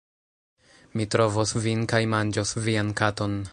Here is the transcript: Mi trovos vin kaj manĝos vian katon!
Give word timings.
Mi 1.01 1.05
trovos 1.15 1.53
vin 1.67 1.85
kaj 1.93 2.01
manĝos 2.17 2.57
vian 2.69 2.93
katon! 3.03 3.41